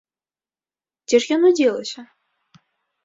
Дзе 1.07 1.17
ж 1.25 1.31
яно 1.35 1.49
дзелася? 1.59 2.01